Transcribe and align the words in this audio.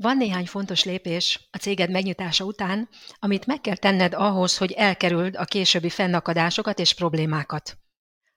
Van 0.00 0.16
néhány 0.16 0.46
fontos 0.46 0.84
lépés 0.84 1.48
a 1.50 1.56
céged 1.56 1.90
megnyitása 1.90 2.44
után, 2.44 2.88
amit 3.18 3.46
meg 3.46 3.60
kell 3.60 3.76
tenned 3.76 4.14
ahhoz, 4.14 4.56
hogy 4.56 4.72
elkerüld 4.72 5.36
a 5.36 5.44
későbbi 5.44 5.88
fennakadásokat 5.90 6.78
és 6.78 6.94
problémákat. 6.94 7.78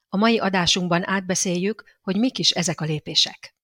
A 0.08 0.18
mai 0.18 0.40
adásunkban 0.40 1.08
átbeszéljük, 1.08 1.84
hogy 2.02 2.18
mik 2.18 2.38
is 2.38 2.50
ezek 2.50 2.82
a 2.82 2.86
lépések. 2.86 3.56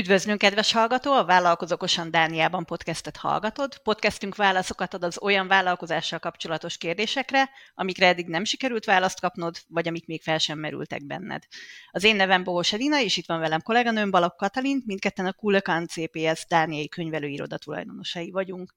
Üdvözlünk, 0.00 0.38
kedves 0.38 0.72
hallgató! 0.72 1.12
A 1.12 1.24
Vállalkozókosan 1.24 2.10
Dániában 2.10 2.64
podcastet 2.64 3.16
hallgatod. 3.16 3.78
Podcastünk 3.78 4.36
válaszokat 4.36 4.94
ad 4.94 5.04
az 5.04 5.22
olyan 5.22 5.48
vállalkozással 5.48 6.18
kapcsolatos 6.18 6.76
kérdésekre, 6.76 7.50
amikre 7.74 8.06
eddig 8.06 8.26
nem 8.26 8.44
sikerült 8.44 8.84
választ 8.84 9.20
kapnod, 9.20 9.56
vagy 9.68 9.88
amik 9.88 10.06
még 10.06 10.22
fel 10.22 10.38
sem 10.38 10.58
merültek 10.58 11.06
benned. 11.06 11.42
Az 11.90 12.04
én 12.04 12.16
nevem 12.16 12.44
Bohos 12.44 12.72
Edina, 12.72 13.00
és 13.00 13.16
itt 13.16 13.26
van 13.26 13.40
velem 13.40 13.62
kolléganőm 13.62 14.10
Balak 14.10 14.36
Katalin, 14.36 14.82
mindketten 14.86 15.26
a 15.26 15.32
Kulekan 15.32 15.86
CPS 15.86 16.46
Dániai 16.48 16.88
könyvelőiroda 16.88 17.58
tulajdonosai 17.58 18.30
vagyunk. 18.30 18.74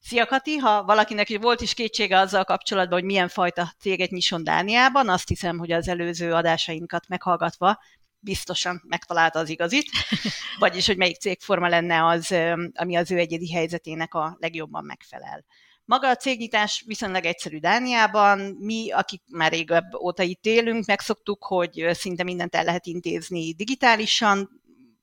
Szia 0.00 0.26
Kati! 0.26 0.56
Ha 0.56 0.84
valakinek 0.84 1.38
volt 1.40 1.60
is 1.60 1.74
kétsége 1.74 2.18
azzal 2.18 2.44
kapcsolatban, 2.44 2.98
hogy 2.98 3.08
milyen 3.08 3.28
fajta 3.28 3.72
céget 3.78 4.10
nyisson 4.10 4.44
Dániában, 4.44 5.08
azt 5.08 5.28
hiszem, 5.28 5.58
hogy 5.58 5.72
az 5.72 5.88
előző 5.88 6.32
adásainkat 6.32 7.08
meghallgatva 7.08 7.78
biztosan 8.20 8.82
megtalálta 8.88 9.38
az 9.38 9.48
igazit, 9.48 9.90
vagyis 10.58 10.86
hogy 10.86 10.96
melyik 10.96 11.16
cégforma 11.16 11.68
lenne 11.68 12.06
az, 12.06 12.34
ami 12.74 12.96
az 12.96 13.10
ő 13.10 13.18
egyedi 13.18 13.52
helyzetének 13.52 14.14
a 14.14 14.36
legjobban 14.40 14.84
megfelel. 14.84 15.44
Maga 15.84 16.08
a 16.08 16.16
cégnyitás 16.16 16.82
viszonylag 16.86 17.24
egyszerű 17.24 17.58
Dániában. 17.58 18.38
Mi, 18.40 18.90
akik 18.90 19.22
már 19.26 19.52
régebb 19.52 19.94
óta 19.94 20.22
itt 20.22 20.44
élünk, 20.46 20.86
megszoktuk, 20.86 21.44
hogy 21.44 21.88
szinte 21.92 22.22
mindent 22.22 22.54
el 22.54 22.64
lehet 22.64 22.86
intézni 22.86 23.52
digitálisan, 23.52 24.59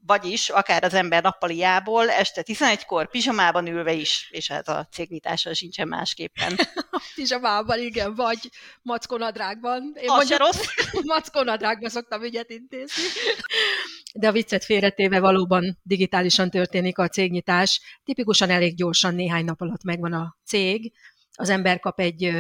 vagyis 0.08 0.50
akár 0.50 0.84
az 0.84 0.94
ember 0.94 1.24
nappaliából 1.24 2.10
este 2.10 2.44
11-kor 2.46 3.10
pizsamában 3.10 3.68
ülve 3.68 3.94
is, 3.94 4.28
és 4.32 4.48
hát 4.52 4.68
a 4.68 4.88
cégnyitással 4.92 5.54
sincsen 5.54 5.88
másképpen. 5.88 6.56
pizsamában, 7.16 7.80
igen, 7.80 8.16
vagy 8.16 8.50
mackonadrágban. 8.82 9.94
Én 9.96 10.10
az 10.10 10.16
mondjuk 10.16 10.40
rossz. 10.40 10.66
mackonadrágban 11.16 11.90
szoktam 11.90 12.24
ügyet 12.24 12.50
intézni. 12.50 13.04
De 14.14 14.28
a 14.28 14.32
viccet 14.32 14.66
félretéve 14.66 15.20
valóban 15.20 15.80
digitálisan 15.84 16.50
történik 16.50 16.98
a 16.98 17.08
cégnyitás. 17.08 17.82
Tipikusan 18.04 18.50
elég 18.50 18.76
gyorsan, 18.76 19.16
néhány 19.16 19.46
nap 19.46 19.62
alatt 19.62 19.84
megvan 19.84 20.14
a 20.14 20.38
cég. 20.46 20.94
Az 21.36 21.50
ember 21.50 21.80
kap 21.80 22.00
egy 22.00 22.32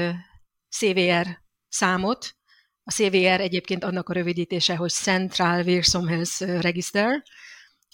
CVR 0.70 1.28
számot, 1.70 2.36
a 2.84 2.92
CVR 2.92 3.42
egyébként 3.42 3.84
annak 3.84 4.10
a 4.10 4.14
rövidítése, 4.14 4.76
hogy 4.76 4.90
Central 4.90 5.64
Virsomhels 5.64 6.40
Register, 6.40 7.24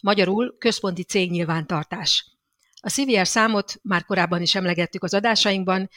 magyarul 0.03 0.57
központi 0.57 1.03
cégnyilvántartás. 1.03 2.25
A 2.81 2.89
CVR 2.89 3.27
számot 3.27 3.79
már 3.81 4.05
korábban 4.05 4.41
is 4.41 4.55
emlegettük 4.55 5.03
az 5.03 5.13
adásainkban, 5.13 5.89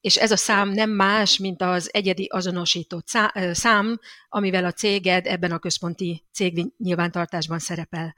és 0.00 0.16
ez 0.16 0.30
a 0.30 0.36
szám 0.36 0.68
nem 0.68 0.90
más, 0.90 1.38
mint 1.38 1.62
az 1.62 1.94
egyedi 1.94 2.24
azonosított 2.24 3.06
szám, 3.52 4.00
amivel 4.28 4.64
a 4.64 4.72
céged 4.72 5.26
ebben 5.26 5.52
a 5.52 5.58
központi 5.58 6.24
cégnyilvántartásban 6.32 7.58
szerepel. 7.58 8.14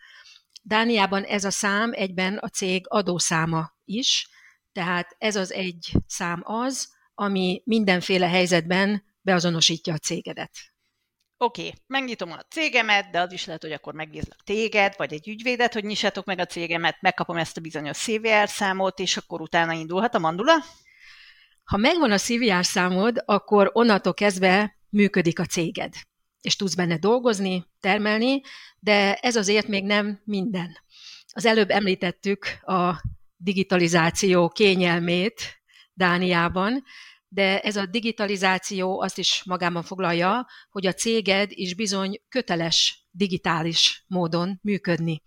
Dániában 0.62 1.22
ez 1.22 1.44
a 1.44 1.50
szám 1.50 1.90
egyben 1.92 2.36
a 2.36 2.48
cég 2.48 2.84
adószáma 2.88 3.72
is, 3.84 4.28
tehát 4.72 5.16
ez 5.18 5.36
az 5.36 5.52
egy 5.52 5.92
szám 6.06 6.40
az, 6.44 6.92
ami 7.14 7.62
mindenféle 7.64 8.28
helyzetben 8.28 9.04
beazonosítja 9.20 9.94
a 9.94 9.98
cégedet. 9.98 10.50
Oké, 11.42 11.66
okay, 11.66 11.74
megnyitom 11.86 12.32
a 12.32 12.42
cégemet, 12.48 13.10
de 13.10 13.20
az 13.20 13.32
is 13.32 13.44
lehet, 13.44 13.62
hogy 13.62 13.72
akkor 13.72 13.94
megbízlak 13.94 14.42
téged, 14.44 14.94
vagy 14.96 15.12
egy 15.12 15.28
ügyvédet, 15.28 15.72
hogy 15.72 15.84
nyissátok 15.84 16.24
meg 16.24 16.38
a 16.38 16.46
cégemet, 16.46 16.96
megkapom 17.00 17.36
ezt 17.36 17.56
a 17.56 17.60
bizonyos 17.60 17.98
CVR 17.98 18.48
számot, 18.48 18.98
és 18.98 19.16
akkor 19.16 19.40
utána 19.40 19.72
indulhat 19.72 20.14
a 20.14 20.18
mandula? 20.18 20.64
Ha 21.64 21.76
megvan 21.76 22.10
a 22.10 22.18
CVR 22.18 22.64
számod, 22.64 23.22
akkor 23.24 23.70
onnantól 23.72 24.14
kezdve 24.14 24.76
működik 24.88 25.38
a 25.38 25.44
céged, 25.44 25.94
és 26.40 26.56
tudsz 26.56 26.74
benne 26.74 26.98
dolgozni, 26.98 27.66
termelni, 27.80 28.40
de 28.78 29.14
ez 29.14 29.36
azért 29.36 29.66
még 29.66 29.84
nem 29.84 30.20
minden. 30.24 30.78
Az 31.32 31.46
előbb 31.46 31.70
említettük 31.70 32.46
a 32.62 33.02
digitalizáció 33.36 34.48
kényelmét 34.48 35.62
Dániában, 35.92 36.84
de 37.32 37.60
ez 37.60 37.76
a 37.76 37.86
digitalizáció 37.86 39.00
azt 39.00 39.18
is 39.18 39.42
magában 39.44 39.82
foglalja, 39.82 40.46
hogy 40.70 40.86
a 40.86 40.92
céged 40.92 41.50
is 41.50 41.74
bizony 41.74 42.22
köteles 42.28 43.06
digitális 43.10 44.04
módon 44.06 44.58
működni. 44.62 45.22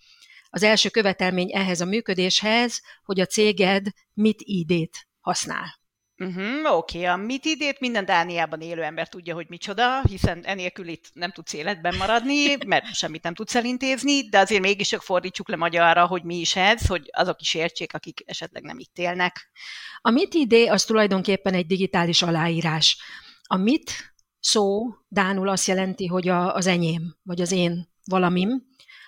Az 0.49 0.63
első 0.63 0.89
követelmény 0.89 1.55
ehhez 1.55 1.81
a 1.81 1.85
működéshez, 1.85 2.81
hogy 3.03 3.19
a 3.19 3.25
céged 3.25 3.87
mit 4.13 4.41
ID-t 4.41 5.07
használ. 5.19 5.82
Uh-huh, 6.18 6.78
Oké, 6.78 7.03
a 7.03 7.16
mit 7.16 7.46
idét 7.46 7.79
minden 7.79 8.06
Dániában 8.06 8.62
élő 8.62 8.81
ember 8.81 9.09
tudja, 9.09 9.34
hogy 9.34 9.46
micsoda, 9.50 10.01
hiszen 10.01 10.46
enélkül 10.46 10.88
itt 10.88 11.09
nem 11.13 11.31
tudsz 11.31 11.53
életben 11.53 11.96
maradni, 11.96 12.56
mert 12.66 12.94
semmit 12.94 13.24
nem 13.24 13.34
tudsz 13.34 13.56
elintézni, 13.56 14.29
de 14.29 14.40
azért 14.40 14.62
mégis 14.62 14.88
csak 14.88 15.01
fordítsuk 15.01 15.50
le 15.50 15.56
magyarra, 15.56 16.06
hogy 16.06 16.24
mi 16.24 16.35
is 16.35 16.56
ez, 16.56 16.88
hogy 16.88 17.09
azok 17.12 17.41
is 17.41 17.53
értsék, 17.53 17.94
akik 17.94 18.24
esetleg 18.25 18.63
nem 18.63 18.79
itt 18.79 18.97
élnek. 18.97 19.51
A 20.01 20.09
mit 20.09 20.34
idé 20.34 20.66
az 20.66 20.84
tulajdonképpen 20.85 21.53
egy 21.53 21.66
digitális 21.66 22.22
aláírás. 22.22 22.97
A 23.44 23.57
mit 23.57 23.91
szó 24.40 24.95
Dánul 25.07 25.50
azt 25.50 25.68
jelenti, 25.68 26.06
hogy 26.06 26.28
a, 26.28 26.56
az 26.56 26.68
enyém, 26.68 27.16
vagy 27.24 27.41
az 27.41 27.51
én 27.51 27.90
valamim. 28.06 28.63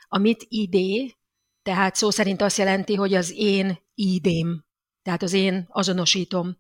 A 0.08 0.18
mit 0.18 0.46
idé, 0.48 1.16
tehát 1.64 1.96
szó 1.96 2.10
szerint 2.10 2.42
azt 2.42 2.58
jelenti, 2.58 2.96
hogy 2.96 3.14
az 3.14 3.34
én 3.36 3.78
idém, 3.94 4.66
tehát 5.02 5.24
az 5.24 5.34
én 5.34 5.66
azonosítom. 5.70 6.58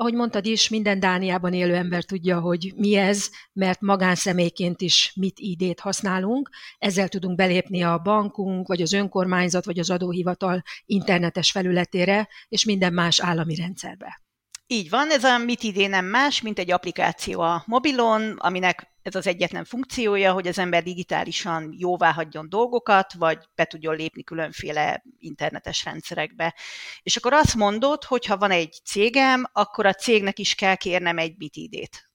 Ahogy 0.00 0.14
mondtad 0.14 0.46
is, 0.46 0.68
minden 0.68 1.00
Dániában 1.00 1.52
élő 1.52 1.74
ember 1.74 2.04
tudja, 2.04 2.40
hogy 2.40 2.72
mi 2.76 2.94
ez, 2.94 3.30
mert 3.52 3.80
magánszemélyként 3.80 4.80
is 4.80 5.12
mit 5.16 5.38
idét 5.38 5.80
használunk. 5.80 6.50
Ezzel 6.78 7.08
tudunk 7.08 7.36
belépni 7.36 7.82
a 7.82 7.98
bankunk, 7.98 8.68
vagy 8.68 8.82
az 8.82 8.92
önkormányzat, 8.92 9.64
vagy 9.64 9.78
az 9.78 9.90
adóhivatal 9.90 10.62
internetes 10.86 11.50
felületére, 11.50 12.28
és 12.48 12.64
minden 12.64 12.92
más 12.92 13.20
állami 13.20 13.54
rendszerbe. 13.54 14.27
Így 14.70 14.90
van, 14.90 15.10
ez 15.10 15.24
a 15.24 15.38
Mit 15.38 15.62
idé 15.62 15.86
nem 15.86 16.04
más, 16.04 16.40
mint 16.40 16.58
egy 16.58 16.70
applikáció 16.70 17.40
a 17.40 17.62
mobilon, 17.66 18.36
aminek 18.38 18.90
ez 19.02 19.14
az 19.14 19.26
egyetlen 19.26 19.64
funkciója, 19.64 20.32
hogy 20.32 20.46
az 20.46 20.58
ember 20.58 20.82
digitálisan 20.82 21.74
jóvá 21.78 22.12
hagyjon 22.12 22.48
dolgokat, 22.48 23.12
vagy 23.12 23.38
be 23.54 23.64
tudjon 23.64 23.96
lépni 23.96 24.24
különféle 24.24 25.02
internetes 25.18 25.84
rendszerekbe. 25.84 26.54
És 27.02 27.16
akkor 27.16 27.32
azt 27.32 27.54
mondod, 27.54 28.04
hogy 28.04 28.26
ha 28.26 28.36
van 28.36 28.50
egy 28.50 28.80
cégem, 28.84 29.44
akkor 29.52 29.86
a 29.86 29.92
cégnek 29.92 30.38
is 30.38 30.54
kell 30.54 30.74
kérnem 30.74 31.18
egy 31.18 31.34
Mit 31.38 31.56
idét. 31.56 32.10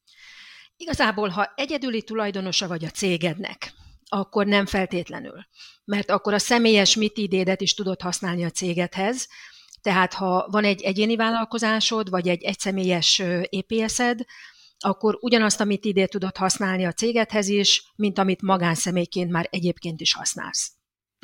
Igazából, 0.78 1.30
ha 1.30 1.54
egyedüli 1.56 2.02
tulajdonosa 2.02 2.68
vagy 2.68 2.86
a 2.86 2.90
cégednek, 2.90 3.74
akkor 4.10 4.46
nem 4.46 4.66
feltétlenül. 4.66 5.46
Mert 5.86 6.10
akkor 6.10 6.34
a 6.34 6.40
személyes 6.40 6.96
mit 6.96 7.18
idédet 7.18 7.62
is 7.62 7.74
tudod 7.74 8.02
használni 8.02 8.46
a 8.46 8.50
cégedhez, 8.50 9.28
tehát 9.84 10.14
ha 10.14 10.48
van 10.52 10.64
egy 10.64 10.82
egyéni 10.82 11.16
vállalkozásod, 11.16 12.10
vagy 12.10 12.28
egy 12.28 12.44
egyszemélyes 12.44 13.22
EPS-ed, 13.50 14.20
akkor 14.78 15.18
ugyanazt, 15.22 15.60
amit 15.60 15.86
ide 15.86 16.06
tudod 16.06 16.38
használni 16.38 16.86
a 16.86 16.92
cégedhez 16.92 17.48
is, 17.48 17.92
mint 17.96 18.20
amit 18.20 18.42
magánszemélyként 18.42 19.32
már 19.32 19.48
egyébként 19.52 20.02
is 20.02 20.14
használsz. 20.14 20.72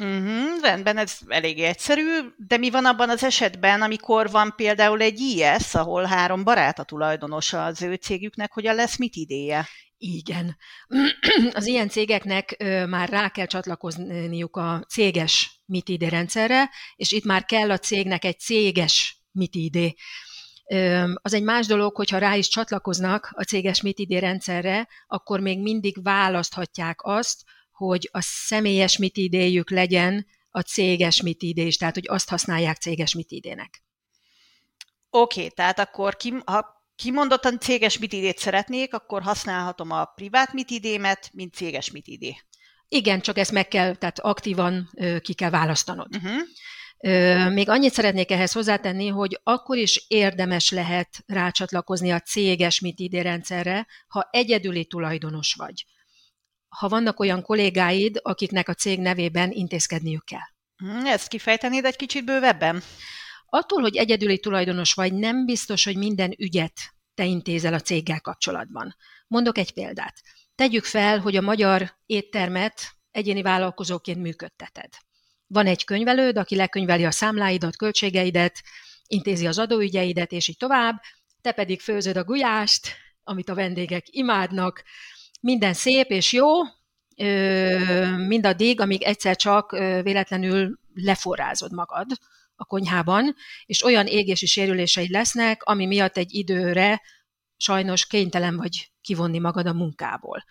Uh-huh, 0.02 0.62
rendben, 0.62 0.97
ez 0.97 1.18
elég 1.28 1.59
egyszerű, 1.59 2.20
de 2.38 2.58
mi 2.58 2.70
van 2.70 2.85
abban 2.85 3.09
az 3.09 3.23
esetben, 3.23 3.82
amikor 3.82 4.29
van 4.29 4.53
például 4.56 5.02
egy 5.02 5.20
IS, 5.20 5.76
ahol 5.76 6.03
három 6.03 6.44
barát 6.44 6.79
a 6.79 6.84
tulajdonosa 6.84 7.66
az 7.66 7.82
ő 7.82 7.94
cégüknek, 7.94 8.52
hogyan 8.52 8.76
lesz 8.76 8.97
mit 8.97 9.16
idéje? 9.16 9.67
Igen. 9.97 10.58
Az 11.53 11.67
ilyen 11.67 11.90
cégeknek 11.90 12.64
már 12.90 13.09
rá 13.09 13.29
kell 13.29 13.46
csatlakozniuk 13.46 14.55
a 14.55 14.85
céges 14.88 15.59
MITID 15.69 16.01
rendszerre, 16.01 16.69
és 16.95 17.11
itt 17.11 17.23
már 17.23 17.45
kell 17.45 17.71
a 17.71 17.77
cégnek 17.77 18.25
egy 18.25 18.39
céges 18.39 19.23
MITID. 19.31 19.95
Az 21.13 21.33
egy 21.33 21.43
más 21.43 21.66
dolog, 21.66 21.95
hogyha 21.95 22.17
rá 22.17 22.35
is 22.35 22.47
csatlakoznak 22.47 23.29
a 23.31 23.43
céges 23.43 23.81
MITID 23.81 24.11
rendszerre, 24.11 24.87
akkor 25.07 25.39
még 25.39 25.61
mindig 25.61 26.03
választhatják 26.03 26.99
azt, 27.03 27.43
hogy 27.71 28.09
a 28.11 28.21
személyes 28.21 28.97
MITID-jük 28.97 29.69
legyen 29.69 30.27
a 30.49 30.61
céges 30.61 31.21
MITID 31.21 31.57
is, 31.57 31.77
tehát 31.77 31.93
hogy 31.93 32.07
azt 32.07 32.29
használják 32.29 32.77
céges 32.77 33.13
MITID-nek. 33.13 33.83
Oké, 35.09 35.39
okay, 35.39 35.51
tehát 35.55 35.79
akkor 35.79 36.16
ki, 36.16 36.33
ha 36.45 36.83
kimondottan 36.95 37.59
céges 37.59 37.97
mitidét 37.97 38.37
szeretnék, 38.37 38.93
akkor 38.93 39.21
használhatom 39.21 39.91
a 39.91 40.05
privát 40.05 40.53
mitidémet, 40.53 41.29
mint 41.33 41.53
céges 41.53 41.91
mitidé. 41.91 42.37
Igen, 42.90 43.22
csak 43.22 43.38
ezt 43.38 43.52
meg 43.52 43.68
kell, 43.68 43.96
tehát 43.96 44.20
aktívan 44.20 44.90
ki 45.22 45.34
kell 45.34 45.50
választanod. 45.50 46.16
Uh-huh. 46.16 46.41
Még 47.53 47.70
annyit 47.70 47.94
szeretnék 47.94 48.32
ehhez 48.32 48.52
hozzátenni, 48.52 49.08
hogy 49.08 49.40
akkor 49.44 49.78
is 49.78 50.06
érdemes 50.08 50.72
lehet 50.72 51.24
rácsatlakozni 51.26 52.12
a 52.12 52.20
céges 52.20 52.80
MIT 52.80 53.14
rendszerre, 53.14 53.88
ha 54.08 54.28
egyedüli 54.32 54.86
tulajdonos 54.86 55.53
vagy. 55.53 55.86
Ha 56.68 56.88
vannak 56.88 57.20
olyan 57.20 57.41
kollégáid, 57.41 58.20
akiknek 58.22 58.70
a 58.70 58.74
cég 58.74 59.00
nevében 59.00 59.52
intézkedniük 59.52 60.26
kell. 60.26 60.47
Hm, 60.76 61.06
ezt 61.06 61.28
kifejtenéd 61.28 61.86
egy 61.86 61.96
kicsit 61.96 62.26
bővebben? 62.26 62.82
Attól, 63.46 63.82
hogy 63.82 63.96
egyedüli 63.96 64.40
tulajdonos 64.40 64.94
vagy, 64.94 65.14
nem 65.14 65.46
biztos, 65.46 65.84
hogy 65.84 65.97
minden 65.97 66.34
ügyet 66.38 66.74
te 67.14 67.26
intézel 67.26 67.74
a 67.74 67.80
céggel 67.80 68.22
kapcsolatban. 68.22 68.96
Mondok 69.28 69.58
egy 69.58 69.74
példát. 69.74 70.22
Tegyük 70.59 70.85
fel, 70.85 71.20
hogy 71.20 71.35
a 71.35 71.41
magyar 71.41 71.96
éttermet 72.06 72.96
egyéni 73.11 73.41
vállalkozóként 73.41 74.22
működteted. 74.22 74.90
Van 75.47 75.66
egy 75.66 75.84
könyvelőd, 75.84 76.38
aki 76.38 76.56
lekönyveli 76.56 77.06
a 77.06 77.11
számláidat, 77.11 77.76
költségeidet, 77.76 78.61
intézi 79.08 79.47
az 79.47 79.59
adóügyeidet, 79.59 80.32
és 80.32 80.47
így 80.47 80.58
tovább, 80.58 81.02
te 81.41 81.52
pedig 81.52 81.82
főzöd 81.82 82.17
a 82.17 82.23
gulyást, 82.23 82.88
amit 83.23 83.50
a 83.50 83.56
vendégek 83.56 84.06
imádnak, 84.09 84.84
minden 85.41 85.73
szép 85.73 86.09
és 86.09 86.34
jó, 86.34 86.47
mindaddig, 88.28 88.79
amíg 88.79 89.03
egyszer 89.03 89.35
csak 89.35 89.72
véletlenül 90.03 90.79
leforrázod 90.94 91.73
magad 91.73 92.08
a 92.55 92.66
konyhában, 92.66 93.35
és 93.66 93.84
olyan 93.84 94.08
égési 94.08 94.46
sérüléseid 94.46 95.09
lesznek, 95.09 95.64
ami 95.64 95.85
miatt 95.85 96.17
egy 96.17 96.34
időre 96.34 97.02
sajnos 97.58 98.08
kénytelen 98.08 98.55
vagy 98.55 98.89
kivonni 99.01 99.40
magad 99.40 99.66
a 99.66 99.73
munkából. 99.73 100.43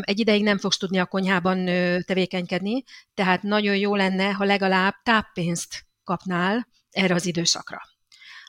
Egy 0.00 0.18
ideig 0.18 0.42
nem 0.42 0.58
fogsz 0.58 0.76
tudni 0.76 0.98
a 0.98 1.06
konyhában 1.06 1.64
tevékenykedni, 2.04 2.84
tehát 3.14 3.42
nagyon 3.42 3.76
jó 3.76 3.94
lenne, 3.94 4.30
ha 4.30 4.44
legalább 4.44 4.94
táppénzt 5.02 5.86
kapnál 6.04 6.68
erre 6.90 7.14
az 7.14 7.26
időszakra. 7.26 7.80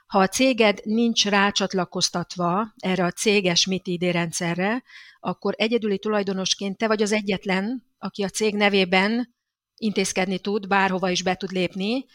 Ha 0.07 0.19
a 0.19 0.27
céged 0.27 0.79
nincs 0.83 1.25
rácsatlakoztatva 1.25 2.73
erre 2.77 3.05
a 3.05 3.11
céges 3.11 3.65
MIT 3.65 4.03
rendszerre, 4.11 4.83
akkor 5.19 5.53
egyedüli 5.57 5.99
tulajdonosként 5.99 6.77
te 6.77 6.87
vagy 6.87 7.01
az 7.01 7.11
egyetlen, 7.11 7.83
aki 7.97 8.23
a 8.23 8.29
cég 8.29 8.55
nevében 8.55 9.35
intézkedni 9.75 10.39
tud, 10.39 10.67
bárhova 10.67 11.09
is 11.09 11.23
be 11.23 11.35
tud 11.35 11.51
lépni, 11.51 12.05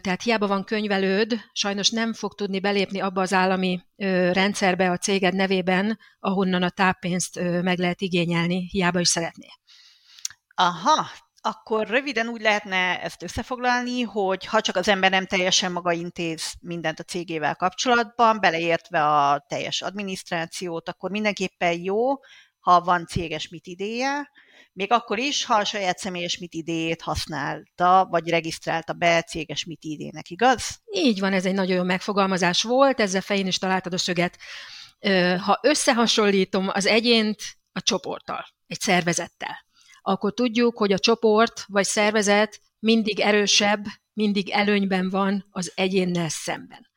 tehát 0.00 0.22
hiába 0.22 0.46
van 0.46 0.64
könyvelőd, 0.64 1.40
sajnos 1.52 1.90
nem 1.90 2.12
fog 2.12 2.34
tudni 2.34 2.60
belépni 2.60 3.00
abba 3.00 3.20
az 3.20 3.32
állami 3.32 3.80
rendszerbe 4.32 4.90
a 4.90 4.96
céged 4.96 5.34
nevében, 5.34 5.98
ahonnan 6.18 6.62
a 6.62 6.70
táppénzt 6.70 7.40
meg 7.40 7.78
lehet 7.78 8.00
igényelni, 8.00 8.66
hiába 8.70 9.00
is 9.00 9.08
szeretné. 9.08 9.48
Aha, 10.54 11.06
akkor 11.40 11.86
röviden 11.86 12.28
úgy 12.28 12.40
lehetne 12.40 13.02
ezt 13.02 13.22
összefoglalni, 13.22 14.02
hogy 14.02 14.46
ha 14.46 14.60
csak 14.60 14.76
az 14.76 14.88
ember 14.88 15.10
nem 15.10 15.26
teljesen 15.26 15.72
maga 15.72 15.92
intéz 15.92 16.54
mindent 16.60 16.98
a 17.00 17.02
cégével 17.02 17.54
kapcsolatban, 17.54 18.40
beleértve 18.40 19.06
a 19.06 19.44
teljes 19.48 19.82
adminisztrációt, 19.82 20.88
akkor 20.88 21.10
mindenképpen 21.10 21.80
jó, 21.82 22.06
ha 22.60 22.80
van 22.80 23.06
céges 23.06 23.48
mit 23.48 23.66
idéje, 23.66 24.30
még 24.72 24.92
akkor 24.92 25.18
is, 25.18 25.44
ha 25.44 25.54
a 25.54 25.64
saját 25.64 25.98
személyes 25.98 26.38
mit 26.38 26.54
idejét 26.54 27.02
használta, 27.02 28.06
vagy 28.10 28.28
regisztrálta 28.28 28.92
be 28.92 29.22
céges 29.22 29.64
mit 29.64 29.84
idének, 29.84 30.30
igaz? 30.30 30.80
Így 30.92 31.20
van, 31.20 31.32
ez 31.32 31.46
egy 31.46 31.54
nagyon 31.54 31.76
jó 31.76 31.82
megfogalmazás 31.82 32.62
volt, 32.62 33.00
ezzel 33.00 33.20
fején 33.20 33.46
is 33.46 33.58
találtad 33.58 33.92
a 33.92 33.98
szöget. 33.98 34.38
Ha 35.38 35.58
összehasonlítom 35.62 36.68
az 36.68 36.86
egyént 36.86 37.42
a 37.72 37.80
csoporttal, 37.80 38.44
egy 38.66 38.80
szervezettel, 38.80 39.66
akkor 40.02 40.34
tudjuk, 40.34 40.78
hogy 40.78 40.92
a 40.92 40.98
csoport 40.98 41.64
vagy 41.66 41.84
szervezet 41.84 42.60
mindig 42.78 43.20
erősebb, 43.20 43.84
mindig 44.12 44.50
előnyben 44.50 45.10
van 45.10 45.48
az 45.50 45.72
egyénnel 45.74 46.28
szemben 46.28 46.89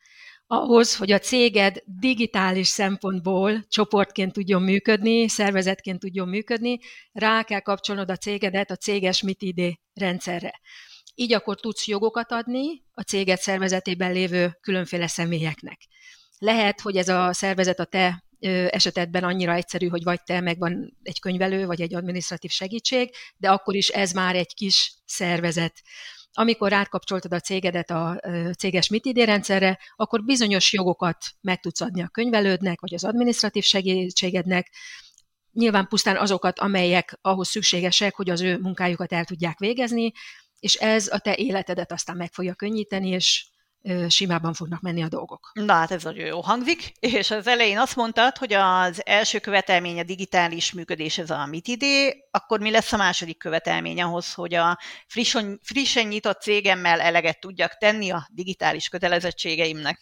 ahhoz, 0.46 0.96
hogy 0.96 1.12
a 1.12 1.18
céged 1.18 1.82
digitális 1.84 2.68
szempontból 2.68 3.64
csoportként 3.68 4.32
tudjon 4.32 4.62
működni, 4.62 5.28
szervezetként 5.28 5.98
tudjon 5.98 6.28
működni, 6.28 6.78
rá 7.12 7.42
kell 7.42 7.60
kapcsolnod 7.60 8.10
a 8.10 8.16
cégedet 8.16 8.70
a 8.70 8.76
céges 8.76 9.22
MITID 9.22 9.78
rendszerre. 9.94 10.60
Így 11.14 11.32
akkor 11.32 11.60
tudsz 11.60 11.86
jogokat 11.86 12.32
adni 12.32 12.82
a 12.92 13.02
céged 13.02 13.38
szervezetében 13.38 14.12
lévő 14.12 14.58
különféle 14.60 15.06
személyeknek. 15.06 15.80
Lehet, 16.38 16.80
hogy 16.80 16.96
ez 16.96 17.08
a 17.08 17.32
szervezet 17.32 17.80
a 17.80 17.84
te 17.84 18.24
esetedben 18.70 19.24
annyira 19.24 19.52
egyszerű, 19.52 19.88
hogy 19.88 20.02
vagy 20.02 20.22
te, 20.22 20.40
meg 20.40 20.58
van 20.58 20.96
egy 21.02 21.20
könyvelő, 21.20 21.66
vagy 21.66 21.80
egy 21.80 21.94
administratív 21.94 22.50
segítség, 22.50 23.14
de 23.36 23.50
akkor 23.50 23.74
is 23.74 23.88
ez 23.88 24.12
már 24.12 24.36
egy 24.36 24.54
kis 24.54 24.94
szervezet 25.04 25.82
amikor 26.36 26.72
átkapcsoltad 26.72 27.32
a 27.32 27.40
cégedet 27.40 27.90
a 27.90 28.20
céges 28.58 28.88
MITID 28.88 29.16
rendszerre, 29.16 29.78
akkor 29.96 30.24
bizonyos 30.24 30.72
jogokat 30.72 31.16
meg 31.40 31.60
tudsz 31.60 31.80
adni 31.80 32.02
a 32.02 32.08
könyvelődnek, 32.08 32.80
vagy 32.80 32.94
az 32.94 33.04
administratív 33.04 33.64
segítségednek, 33.64 34.70
nyilván 35.52 35.88
pusztán 35.88 36.16
azokat, 36.16 36.58
amelyek 36.58 37.18
ahhoz 37.20 37.48
szükségesek, 37.48 38.14
hogy 38.14 38.30
az 38.30 38.40
ő 38.40 38.58
munkájukat 38.58 39.12
el 39.12 39.24
tudják 39.24 39.58
végezni, 39.58 40.12
és 40.60 40.74
ez 40.74 41.08
a 41.12 41.18
te 41.18 41.36
életedet 41.36 41.92
aztán 41.92 42.16
meg 42.16 42.32
fogja 42.32 42.54
könnyíteni, 42.54 43.08
és 43.08 43.46
simában 44.08 44.52
fognak 44.52 44.80
menni 44.80 45.02
a 45.02 45.08
dolgok. 45.08 45.50
Na 45.52 45.72
hát 45.72 45.90
ez 45.90 46.02
nagyon 46.02 46.26
jó 46.26 46.40
hangzik, 46.40 46.92
és 46.98 47.30
az 47.30 47.46
elején 47.46 47.78
azt 47.78 47.96
mondtad, 47.96 48.36
hogy 48.36 48.52
az 48.52 49.06
első 49.06 49.38
követelmény 49.38 49.98
a 49.98 50.02
digitális 50.02 50.72
működés 50.72 51.18
ez 51.18 51.30
a 51.30 51.46
mit 51.46 51.68
idé, 51.68 52.26
akkor 52.30 52.60
mi 52.60 52.70
lesz 52.70 52.92
a 52.92 52.96
második 52.96 53.38
követelmény 53.38 54.02
ahhoz, 54.02 54.34
hogy 54.34 54.54
a 54.54 54.78
frissen, 55.06 55.60
frissen 55.62 56.06
nyitott 56.06 56.40
cégemmel 56.40 57.00
eleget 57.00 57.40
tudjak 57.40 57.76
tenni 57.76 58.10
a 58.10 58.28
digitális 58.32 58.88
kötelezettségeimnek? 58.88 60.00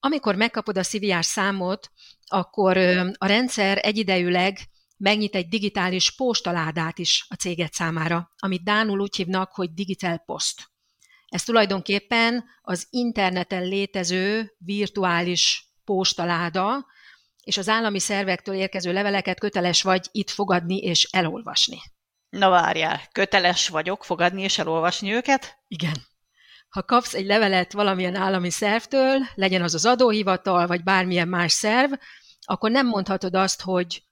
Amikor 0.00 0.34
megkapod 0.34 0.78
a 0.78 0.82
CVR 0.82 1.24
számot, 1.24 1.90
akkor 2.26 2.76
a 3.18 3.26
rendszer 3.26 3.78
egyidejűleg 3.82 4.58
megnyit 4.96 5.34
egy 5.34 5.48
digitális 5.48 6.14
postaládát 6.14 6.98
is 6.98 7.26
a 7.28 7.34
céged 7.34 7.72
számára, 7.72 8.32
amit 8.36 8.64
Dánul 8.64 9.00
úgy 9.00 9.16
hívnak, 9.16 9.52
hogy 9.52 9.72
Digital 9.72 10.22
Post. 10.26 10.71
Ez 11.32 11.42
tulajdonképpen 11.42 12.44
az 12.62 12.86
interneten 12.90 13.62
létező 13.62 14.54
virtuális 14.58 15.66
postaláda, 15.84 16.86
és 17.44 17.56
az 17.56 17.68
állami 17.68 17.98
szervektől 17.98 18.54
érkező 18.54 18.92
leveleket 18.92 19.38
köteles 19.38 19.82
vagy 19.82 20.08
itt 20.10 20.30
fogadni 20.30 20.76
és 20.76 21.08
elolvasni. 21.10 21.78
Na 22.28 22.48
várjál, 22.48 23.00
köteles 23.12 23.68
vagyok 23.68 24.04
fogadni 24.04 24.42
és 24.42 24.58
elolvasni 24.58 25.12
őket? 25.12 25.58
Igen. 25.68 25.94
Ha 26.68 26.82
kapsz 26.82 27.14
egy 27.14 27.26
levelet 27.26 27.72
valamilyen 27.72 28.14
állami 28.14 28.50
szervtől, 28.50 29.18
legyen 29.34 29.62
az 29.62 29.74
az 29.74 29.86
adóhivatal, 29.86 30.66
vagy 30.66 30.82
bármilyen 30.82 31.28
más 31.28 31.52
szerv, 31.52 31.92
akkor 32.40 32.70
nem 32.70 32.86
mondhatod 32.86 33.34
azt, 33.34 33.62
hogy 33.62 34.02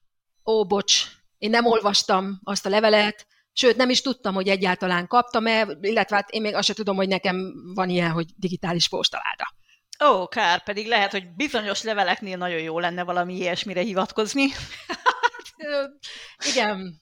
ó, 0.44 0.66
bocs, 0.66 1.06
én 1.38 1.50
nem 1.50 1.66
olvastam 1.66 2.40
azt 2.42 2.66
a 2.66 2.68
levelet, 2.68 3.26
Sőt, 3.60 3.76
nem 3.76 3.90
is 3.90 4.00
tudtam, 4.00 4.34
hogy 4.34 4.48
egyáltalán 4.48 5.06
kaptam-e, 5.06 5.66
illetve 5.80 6.16
hát 6.16 6.30
én 6.30 6.40
még 6.40 6.54
azt 6.54 6.66
sem 6.66 6.74
tudom, 6.74 6.96
hogy 6.96 7.08
nekem 7.08 7.52
van 7.74 7.88
ilyen, 7.88 8.10
hogy 8.10 8.26
digitális 8.36 8.88
postaláda. 8.88 9.54
Ó, 10.04 10.28
kár, 10.28 10.62
pedig 10.62 10.86
lehet, 10.86 11.10
hogy 11.10 11.34
bizonyos 11.34 11.82
leveleknél 11.82 12.36
nagyon 12.36 12.60
jó 12.60 12.78
lenne 12.78 13.02
valami 13.02 13.36
ilyesmire 13.36 13.80
hivatkozni. 13.80 14.46
Igen, 16.50 17.00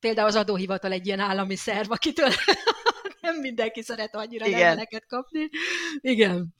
például 0.00 0.28
az 0.28 0.36
adóhivatal 0.36 0.92
egy 0.92 1.06
ilyen 1.06 1.20
állami 1.20 1.56
szerv, 1.56 1.90
akitől 1.90 2.30
nem 3.20 3.36
mindenki 3.36 3.82
szeret 3.82 4.14
annyira 4.14 4.46
Igen. 4.46 4.60
leveleket 4.60 5.06
kapni. 5.06 5.48
Igen. 6.00 6.54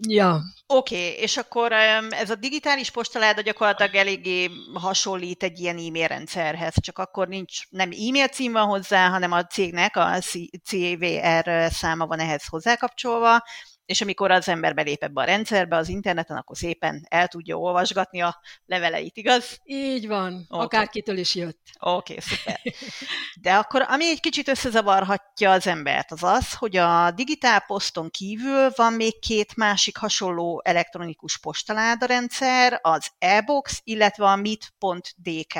Ja. 0.00 0.40
Oké, 0.66 0.94
okay, 0.94 1.22
és 1.22 1.36
akkor 1.36 1.72
ez 2.10 2.30
a 2.30 2.34
digitális 2.34 2.90
postaláda 2.90 3.40
gyakorlatilag 3.40 3.94
eléggé 3.94 4.50
hasonlít 4.74 5.42
egy 5.42 5.58
ilyen 5.58 5.78
e-mail 5.78 6.06
rendszerhez, 6.06 6.74
csak 6.80 6.98
akkor 6.98 7.28
nincs, 7.28 7.70
nem 7.70 7.90
e-mail 7.90 8.28
cím 8.28 8.52
van 8.52 8.66
hozzá, 8.66 9.08
hanem 9.08 9.32
a 9.32 9.44
cégnek 9.44 9.96
a 9.96 10.18
CVR 10.64 11.72
száma 11.72 12.06
van 12.06 12.18
ehhez 12.18 12.46
hozzákapcsolva, 12.46 13.42
és 13.86 14.00
amikor 14.00 14.30
az 14.30 14.48
ember 14.48 14.74
belép 14.74 15.02
ebbe 15.02 15.20
a 15.20 15.24
rendszerbe 15.24 15.76
az 15.76 15.88
interneten, 15.88 16.36
akkor 16.36 16.56
szépen 16.56 17.06
el 17.08 17.28
tudja 17.28 17.56
olvasgatni 17.56 18.20
a 18.20 18.40
leveleit, 18.66 19.16
igaz? 19.16 19.60
Így 19.64 20.06
van, 20.06 20.46
okay. 20.48 20.64
akárkitől 20.64 21.18
is 21.18 21.34
jött. 21.34 21.60
Oké, 21.80 22.12
okay, 22.12 22.16
szuper. 22.20 22.60
De 23.42 23.54
akkor 23.54 23.82
ami 23.88 24.04
egy 24.08 24.20
kicsit 24.20 24.48
összezavarhatja 24.48 25.50
az 25.50 25.66
embert, 25.66 26.12
az 26.12 26.22
az, 26.22 26.54
hogy 26.54 26.76
a 26.76 27.10
digitál 27.10 27.60
poszton 27.60 28.10
kívül 28.10 28.70
van 28.76 28.92
még 28.92 29.18
két 29.18 29.56
másik 29.56 29.96
hasonló 29.96 30.62
elektronikus 30.64 31.38
postaláda 31.38 32.06
rendszer, 32.06 32.78
az 32.82 33.10
e-box, 33.18 33.80
illetve 33.84 34.24
a 34.24 34.36
meet.dk. 34.36 35.58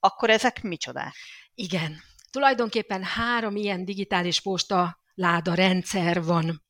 Akkor 0.00 0.30
ezek 0.30 0.62
micsodák? 0.62 1.14
Igen. 1.54 2.02
Tulajdonképpen 2.30 3.02
három 3.02 3.56
ilyen 3.56 3.84
digitális 3.84 4.40
posta 4.40 5.00
láda 5.14 5.54
rendszer 5.54 6.24
van. 6.24 6.62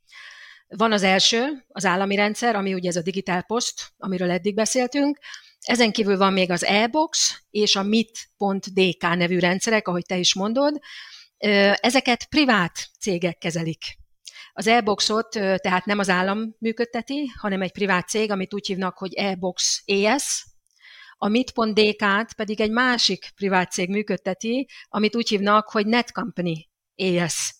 Van 0.76 0.92
az 0.92 1.02
első, 1.02 1.64
az 1.68 1.84
állami 1.84 2.16
rendszer, 2.16 2.56
ami 2.56 2.74
ugye 2.74 2.88
ez 2.88 2.96
a 2.96 3.02
Digital 3.02 3.42
Post, 3.42 3.92
amiről 3.96 4.30
eddig 4.30 4.54
beszéltünk. 4.54 5.18
Ezen 5.60 5.92
kívül 5.92 6.16
van 6.16 6.32
még 6.32 6.50
az 6.50 6.64
e-box 6.64 7.42
és 7.50 7.76
a 7.76 7.82
mit.dk 7.82 9.02
nevű 9.02 9.38
rendszerek, 9.38 9.88
ahogy 9.88 10.04
te 10.06 10.16
is 10.16 10.34
mondod. 10.34 10.78
Ezeket 11.74 12.26
privát 12.28 12.88
cégek 13.00 13.38
kezelik. 13.38 13.84
Az 14.52 14.66
e-boxot 14.66 15.28
tehát 15.30 15.84
nem 15.84 15.98
az 15.98 16.08
állam 16.08 16.56
működteti, 16.58 17.26
hanem 17.40 17.62
egy 17.62 17.72
privát 17.72 18.08
cég, 18.08 18.30
amit 18.30 18.54
úgy 18.54 18.66
hívnak, 18.66 18.98
hogy 18.98 19.14
e-box 19.14 19.82
ES, 19.86 20.46
a 21.16 21.28
mit.dk-t 21.28 22.34
pedig 22.36 22.60
egy 22.60 22.70
másik 22.70 23.30
privát 23.34 23.72
cég 23.72 23.88
működteti, 23.88 24.68
amit 24.88 25.16
úgy 25.16 25.28
hívnak, 25.28 25.70
hogy 25.70 25.86
Netcompany 25.86 26.68
ES. 26.94 27.54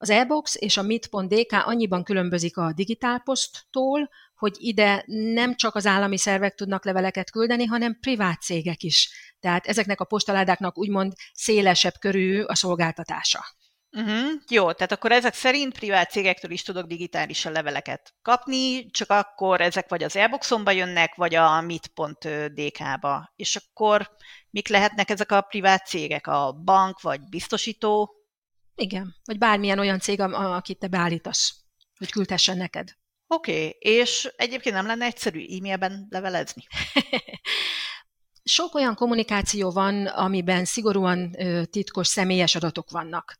Az 0.00 0.10
e-box 0.10 0.56
és 0.58 0.76
a 0.76 0.82
mit.dk 0.82 1.52
annyiban 1.52 2.04
különbözik 2.04 2.56
a 2.56 2.72
digitálposzttól, 2.72 4.08
hogy 4.34 4.56
ide 4.58 5.04
nem 5.06 5.54
csak 5.54 5.74
az 5.74 5.86
állami 5.86 6.18
szervek 6.18 6.54
tudnak 6.54 6.84
leveleket 6.84 7.30
küldeni, 7.30 7.64
hanem 7.64 7.98
privát 8.00 8.40
cégek 8.40 8.82
is. 8.82 9.10
Tehát 9.40 9.66
ezeknek 9.66 10.00
a 10.00 10.04
postaládáknak 10.04 10.78
úgymond 10.78 11.12
szélesebb 11.32 11.94
körű 12.00 12.42
a 12.42 12.54
szolgáltatása. 12.54 13.44
Uh-huh. 13.90 14.30
Jó, 14.48 14.72
tehát 14.72 14.92
akkor 14.92 15.12
ezek 15.12 15.34
szerint 15.34 15.72
privát 15.72 16.10
cégektől 16.10 16.50
is 16.50 16.62
tudok 16.62 16.86
digitálisan 16.86 17.52
leveleket 17.52 18.14
kapni, 18.22 18.90
csak 18.90 19.10
akkor 19.10 19.60
ezek 19.60 19.88
vagy 19.88 20.02
az 20.02 20.16
Airboxomba 20.16 20.70
jönnek, 20.70 21.14
vagy 21.14 21.34
a 21.34 21.60
mit.dk-ba. 21.60 23.32
És 23.36 23.56
akkor 23.56 24.10
mik 24.50 24.68
lehetnek 24.68 25.10
ezek 25.10 25.32
a 25.32 25.40
privát 25.40 25.86
cégek? 25.86 26.26
A 26.26 26.52
bank, 26.52 27.00
vagy 27.00 27.20
biztosító? 27.28 28.17
Igen, 28.80 29.14
vagy 29.24 29.38
bármilyen 29.38 29.78
olyan 29.78 29.98
cég, 29.98 30.20
akit 30.20 30.78
te 30.78 30.86
beállítasz, 30.86 31.54
hogy 31.98 32.10
küldhessen 32.10 32.56
neked. 32.56 32.88
Oké, 33.26 33.52
okay. 33.52 33.76
és 33.78 34.32
egyébként 34.36 34.74
nem 34.74 34.86
lenne 34.86 35.04
egyszerű 35.04 35.44
e-mailben 35.56 36.06
levelezni? 36.10 36.62
Sok 38.42 38.74
olyan 38.74 38.94
kommunikáció 38.94 39.70
van, 39.70 40.06
amiben 40.06 40.64
szigorúan 40.64 41.36
titkos 41.70 42.06
személyes 42.06 42.54
adatok 42.54 42.90
vannak 42.90 43.38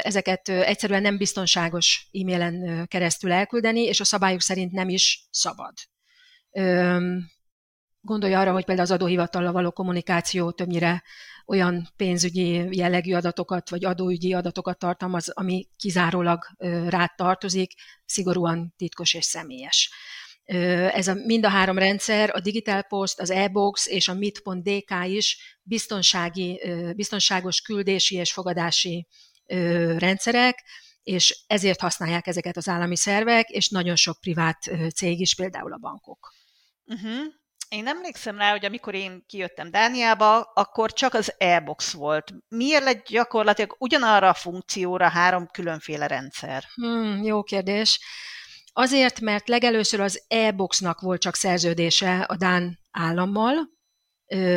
ezeket 0.00 0.48
egyszerűen 0.48 1.02
nem 1.02 1.16
biztonságos 1.16 2.08
e-mailen 2.12 2.86
keresztül 2.86 3.32
elküldeni, 3.32 3.80
és 3.80 4.00
a 4.00 4.04
szabályok 4.04 4.40
szerint 4.40 4.72
nem 4.72 4.88
is 4.88 5.28
szabad. 5.30 5.72
Gondolj 8.00 8.34
arra, 8.34 8.52
hogy 8.52 8.64
például 8.64 8.86
az 8.86 8.94
adóhivatallal 8.94 9.52
való 9.52 9.70
kommunikáció 9.70 10.50
többnyire 10.50 11.02
olyan 11.46 11.88
pénzügyi 11.96 12.76
jellegű 12.76 13.14
adatokat, 13.14 13.70
vagy 13.70 13.84
adóügyi 13.84 14.32
adatokat 14.32 14.78
tartalmaz, 14.78 15.28
ami 15.28 15.68
kizárólag 15.76 16.44
rád 16.88 17.14
tartozik, 17.16 17.72
szigorúan 18.06 18.74
titkos 18.76 19.14
és 19.14 19.24
személyes. 19.24 19.92
Ez 20.92 21.08
a, 21.08 21.14
mind 21.14 21.44
a 21.44 21.48
három 21.48 21.78
rendszer, 21.78 22.30
a 22.34 22.40
Digital 22.40 22.82
Post, 22.82 23.20
az 23.20 23.30
e-box 23.30 23.86
és 23.86 24.08
a 24.08 24.14
mit.dk 24.14 24.92
is 25.06 25.58
biztonsági, 25.62 26.60
biztonságos 26.96 27.60
küldési 27.60 28.16
és 28.16 28.32
fogadási 28.32 29.06
rendszerek, 29.96 30.64
és 31.02 31.44
ezért 31.46 31.80
használják 31.80 32.26
ezeket 32.26 32.56
az 32.56 32.68
állami 32.68 32.96
szervek, 32.96 33.48
és 33.48 33.68
nagyon 33.68 33.96
sok 33.96 34.20
privát 34.20 34.58
cég 34.94 35.20
is, 35.20 35.34
például 35.34 35.72
a 35.72 35.78
bankok. 35.78 36.32
Uh-huh. 36.86 37.24
Én 37.74 37.86
emlékszem 37.86 38.38
rá, 38.38 38.50
hogy 38.50 38.64
amikor 38.64 38.94
én 38.94 39.24
kijöttem 39.26 39.70
Dániába, 39.70 40.40
akkor 40.40 40.92
csak 40.92 41.14
az 41.14 41.34
e-box 41.38 41.92
volt. 41.92 42.32
Miért 42.48 42.84
lett 42.84 43.06
gyakorlatilag 43.06 43.76
ugyanarra 43.78 44.28
a 44.28 44.34
funkcióra 44.34 45.08
három 45.08 45.46
különféle 45.46 46.06
rendszer? 46.06 46.64
Hmm, 46.74 47.22
jó 47.22 47.42
kérdés. 47.42 48.00
Azért, 48.72 49.20
mert 49.20 49.48
legelőször 49.48 50.00
az 50.00 50.24
e-boxnak 50.28 51.00
volt 51.00 51.20
csak 51.20 51.34
szerződése 51.34 52.20
a 52.20 52.36
Dán 52.36 52.78
állammal, 52.90 53.54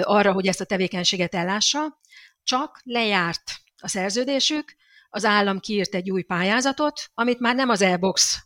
arra, 0.01 0.31
hogy 0.31 0.47
ezt 0.47 0.61
a 0.61 0.65
tevékenységet 0.65 1.35
ellássa, 1.35 1.99
csak 2.43 2.79
lejárt 2.83 3.51
a 3.77 3.87
szerződésük, 3.87 4.75
az 5.09 5.25
állam 5.25 5.59
kiírt 5.59 5.95
egy 5.95 6.11
új 6.11 6.21
pályázatot, 6.21 7.01
amit 7.13 7.39
már 7.39 7.55
nem 7.55 7.69
az 7.69 7.81
e-box 7.81 8.37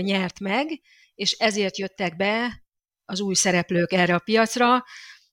nyert 0.00 0.40
meg, 0.40 0.80
és 1.14 1.32
ezért 1.32 1.78
jöttek 1.78 2.16
be 2.16 2.64
az 3.06 3.20
új 3.20 3.34
szereplők 3.34 3.92
erre 3.92 4.14
a 4.14 4.18
piacra, 4.18 4.84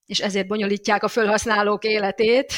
és 0.05 0.19
ezért 0.19 0.47
bonyolítják 0.47 1.03
a 1.03 1.07
felhasználók 1.07 1.83
életét. 1.83 2.53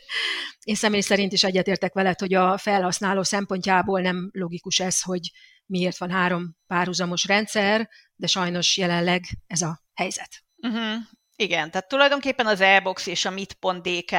Én 0.64 0.74
személy 0.74 1.00
szerint 1.00 1.32
is 1.32 1.44
egyetértek 1.44 1.92
veled, 1.92 2.18
hogy 2.18 2.34
a 2.34 2.58
felhasználó 2.58 3.22
szempontjából 3.22 4.00
nem 4.00 4.30
logikus 4.32 4.80
ez, 4.80 5.02
hogy 5.02 5.30
miért 5.66 5.98
van 5.98 6.10
három 6.10 6.56
párhuzamos 6.66 7.24
rendszer, 7.24 7.88
de 8.14 8.26
sajnos 8.26 8.76
jelenleg 8.76 9.24
ez 9.46 9.62
a 9.62 9.82
helyzet. 9.94 10.44
Uh-huh. 10.56 10.94
Igen, 11.36 11.70
tehát 11.70 11.88
tulajdonképpen 11.88 12.46
az 12.46 12.60
e-box 12.60 13.06
és 13.06 13.24
a 13.24 13.30
mit.dk 13.30 14.12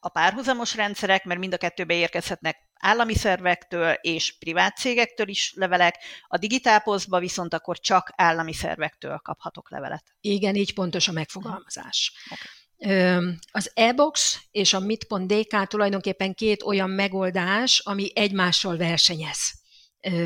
a 0.00 0.08
párhuzamos 0.08 0.74
rendszerek, 0.74 1.24
mert 1.24 1.40
mind 1.40 1.52
a 1.52 1.56
kettőbe 1.56 1.94
érkezhetnek 1.94 2.67
állami 2.78 3.14
szervektől 3.14 3.92
és 3.92 4.38
privát 4.38 4.76
cégektől 4.76 5.28
is 5.28 5.52
levelek, 5.56 5.96
a 6.28 6.38
digitálposztba 6.38 7.18
viszont 7.18 7.54
akkor 7.54 7.78
csak 7.78 8.12
állami 8.16 8.52
szervektől 8.52 9.18
kaphatok 9.18 9.70
levelet. 9.70 10.04
Igen, 10.20 10.54
így 10.54 10.74
pontos 10.74 11.08
a 11.08 11.12
megfogalmazás. 11.12 12.12
Okay. 12.30 13.36
Az 13.50 13.70
e-box 13.74 14.40
és 14.50 14.72
a 14.72 14.80
mit.dk 14.80 15.66
tulajdonképpen 15.66 16.34
két 16.34 16.62
olyan 16.62 16.90
megoldás, 16.90 17.78
ami 17.78 18.10
egymással 18.14 18.76
versenyez 18.76 19.56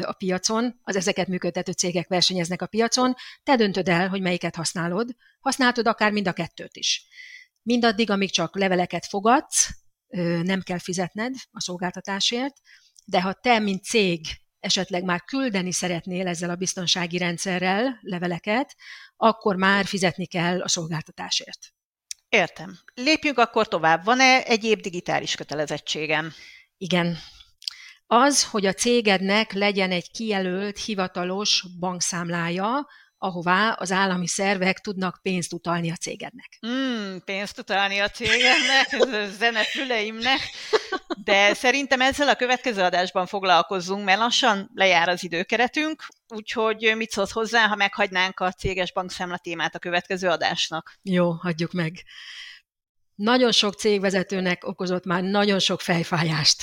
a 0.03 0.13
piacon, 0.13 0.81
az 0.83 0.97
ezeket 0.97 1.27
működtető 1.27 1.73
cégek 1.73 2.09
versenyeznek 2.09 2.63
a 2.63 2.67
piacon, 2.67 3.15
te 3.43 3.57
döntöd 3.57 3.89
el, 3.89 4.09
hogy 4.09 4.21
melyiket 4.21 4.57
használod, 4.57 5.11
használtod 5.41 5.87
akár 5.87 6.13
mind 6.13 6.29
a 6.29 6.33
kettőt 6.33 6.77
is. 6.77 7.07
Mindaddig, 7.63 8.11
amíg 8.11 8.31
csak 8.31 8.59
leveleket 8.59 9.07
fogadsz, 9.07 9.69
nem 10.43 10.61
kell 10.61 10.79
fizetned 10.79 11.35
a 11.51 11.61
szolgáltatásért, 11.61 12.55
de 13.05 13.21
ha 13.21 13.33
te, 13.33 13.59
mint 13.59 13.85
cég 13.85 14.21
esetleg 14.61 15.05
már 15.05 15.23
küldeni 15.23 15.73
szeretnél 15.73 16.27
ezzel 16.27 16.51
a 16.51 16.57
biztonsági 16.57 17.19
rendszerrel 17.19 17.99
leveleket, 18.01 18.77
akkor 19.17 19.57
már 19.57 19.85
fizetni 19.85 20.27
kell 20.27 20.63
a 20.63 20.69
szolgáltatásért. 20.69 21.73
Értem. 22.29 22.79
Lépjünk 22.95 23.39
akkor 23.39 23.69
tovább. 23.69 24.05
Van-e 24.05 24.43
egyéb 24.45 24.81
digitális 24.81 25.35
kötelezettségem? 25.35 26.33
Igen. 26.77 27.19
Az, 28.07 28.45
hogy 28.45 28.67
a 28.67 28.73
cégednek 28.73 29.53
legyen 29.53 29.91
egy 29.91 30.11
kijelölt, 30.11 30.79
hivatalos 30.79 31.65
bankszámlája, 31.79 32.89
ahová 33.23 33.71
az 33.71 33.93
állami 33.93 34.27
szervek 34.27 34.79
tudnak 34.79 35.19
pénzt 35.23 35.53
utalni 35.53 35.91
a 35.91 35.95
cégednek. 35.95 36.59
Mm, 36.67 37.17
pénzt 37.25 37.59
utalni 37.59 37.99
a 37.99 38.09
cégednek, 38.09 38.93
ez 38.93 39.13
a 39.13 39.27
zene 39.39 39.65
füleimnek. 39.65 40.41
De 41.25 41.55
szerintem 41.55 42.01
ezzel 42.01 42.29
a 42.29 42.35
következő 42.35 42.83
adásban 42.83 43.27
foglalkozzunk, 43.27 44.05
mert 44.05 44.19
lassan 44.19 44.71
lejár 44.75 45.09
az 45.09 45.25
időkeretünk, 45.25 46.07
úgyhogy 46.29 46.93
mit 46.97 47.11
szólsz 47.11 47.33
hozzá, 47.33 47.67
ha 47.67 47.75
meghagynánk 47.75 48.41
a 48.41 48.53
céges 48.53 48.93
bankszámla 48.93 49.39
témát 49.39 49.75
a 49.75 49.79
következő 49.79 50.29
adásnak? 50.29 50.99
Jó, 51.03 51.31
hagyjuk 51.31 51.73
meg. 51.73 52.03
Nagyon 53.15 53.53
sok 53.53 53.75
cégvezetőnek 53.75 54.67
okozott 54.67 55.05
már 55.05 55.23
nagyon 55.23 55.59
sok 55.59 55.81
fejfájást 55.81 56.63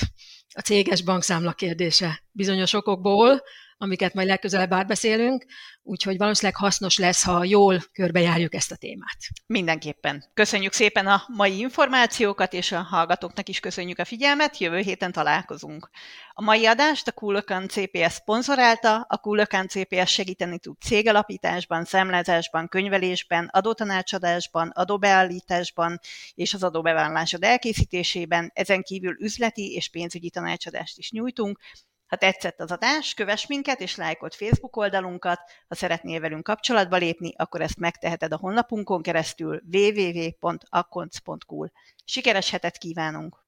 a 0.53 0.61
céges 0.61 1.01
bankszámla 1.01 1.53
kérdése. 1.53 2.23
Bizonyos 2.31 2.73
okokból, 2.73 3.41
amiket 3.81 4.13
majd 4.13 4.27
legközelebb 4.27 4.74
átbeszélünk, 4.74 5.45
úgyhogy 5.83 6.17
valószínűleg 6.17 6.59
hasznos 6.59 6.98
lesz, 6.98 7.24
ha 7.24 7.43
jól 7.43 7.83
körbejárjuk 7.91 8.53
ezt 8.53 8.71
a 8.71 8.75
témát. 8.75 9.17
Mindenképpen. 9.45 10.24
Köszönjük 10.33 10.74
szépen 10.74 11.07
a 11.07 11.24
mai 11.27 11.57
információkat, 11.59 12.53
és 12.53 12.71
a 12.71 12.81
hallgatóknak 12.81 13.50
is 13.50 13.59
köszönjük 13.59 14.00
a 14.00 14.05
figyelmet, 14.05 14.57
jövő 14.57 14.79
héten 14.79 15.12
találkozunk. 15.12 15.89
A 16.33 16.41
mai 16.41 16.65
adást 16.65 17.07
a 17.07 17.12
Coolocan 17.12 17.67
CPS 17.67 18.12
szponzorálta, 18.12 19.05
a 19.09 19.17
Coolocan 19.17 19.67
CPS 19.67 20.12
segíteni 20.12 20.59
tud 20.59 20.81
cégalapításban, 20.81 21.86
számlázásban, 21.86 22.67
könyvelésben, 22.67 23.50
adótanácsadásban, 23.51 24.69
adóbeállításban 24.69 26.00
és 26.33 26.53
az 26.53 26.63
adóbevállalásod 26.63 27.43
elkészítésében, 27.43 28.51
ezen 28.53 28.81
kívül 28.81 29.15
üzleti 29.19 29.74
és 29.74 29.89
pénzügyi 29.89 30.29
tanácsadást 30.29 30.98
is 30.98 31.12
nyújtunk, 31.12 31.59
ha 32.09 32.15
tetszett 32.15 32.59
az 32.59 32.71
adás, 32.71 33.13
kövess 33.13 33.47
minket 33.47 33.79
és 33.79 33.95
lájkolt 33.95 34.35
Facebook 34.35 34.75
oldalunkat. 34.75 35.39
Ha 35.67 35.75
szeretnél 35.75 36.19
velünk 36.19 36.43
kapcsolatba 36.43 36.97
lépni, 36.97 37.33
akkor 37.37 37.61
ezt 37.61 37.79
megteheted 37.79 38.33
a 38.33 38.37
honlapunkon 38.37 39.01
keresztül 39.01 39.61
www.akkonc.hu. 39.73 41.65
Sikeres 42.05 42.49
hetet 42.49 42.77
kívánunk! 42.77 43.47